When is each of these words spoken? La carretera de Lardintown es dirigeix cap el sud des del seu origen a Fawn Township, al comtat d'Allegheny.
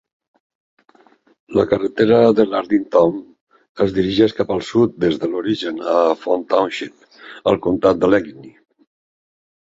La 1.57 1.65
carretera 1.73 2.17
de 2.39 2.45
Lardintown 2.53 3.19
es 3.85 3.93
dirigeix 3.99 4.33
cap 4.39 4.55
el 4.57 4.65
sud 4.71 4.97
des 5.05 5.21
del 5.25 5.33
seu 5.37 5.43
origen 5.43 5.79
a 5.93 5.95
Fawn 6.25 6.49
Township, 6.57 7.07
al 7.55 7.63
comtat 7.69 8.03
d'Allegheny. 8.03 8.51